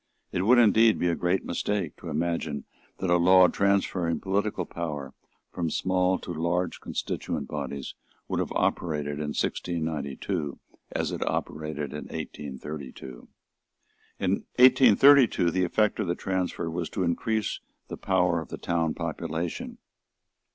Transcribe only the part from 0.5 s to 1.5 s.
indeed be a great